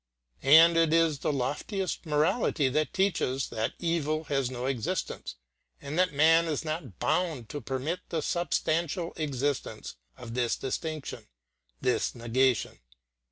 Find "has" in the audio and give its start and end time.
4.23-4.49